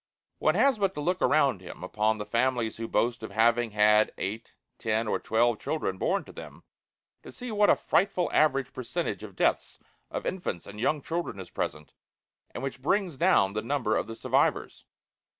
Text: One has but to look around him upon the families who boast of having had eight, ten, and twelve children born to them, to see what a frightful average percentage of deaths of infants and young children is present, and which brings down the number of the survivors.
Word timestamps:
One 0.39 0.55
has 0.55 0.79
but 0.79 0.95
to 0.95 0.99
look 0.99 1.21
around 1.21 1.61
him 1.61 1.83
upon 1.83 2.17
the 2.17 2.25
families 2.25 2.77
who 2.77 2.87
boast 2.87 3.21
of 3.21 3.29
having 3.29 3.69
had 3.69 4.11
eight, 4.17 4.55
ten, 4.79 5.07
and 5.07 5.23
twelve 5.23 5.59
children 5.59 5.99
born 5.99 6.23
to 6.23 6.31
them, 6.31 6.63
to 7.21 7.31
see 7.31 7.51
what 7.51 7.69
a 7.69 7.75
frightful 7.75 8.27
average 8.33 8.73
percentage 8.73 9.21
of 9.21 9.35
deaths 9.35 9.77
of 10.09 10.25
infants 10.25 10.65
and 10.65 10.79
young 10.79 11.03
children 11.03 11.39
is 11.39 11.51
present, 11.51 11.93
and 12.49 12.63
which 12.63 12.81
brings 12.81 13.15
down 13.15 13.53
the 13.53 13.61
number 13.61 13.95
of 13.95 14.07
the 14.07 14.15
survivors. 14.15 14.85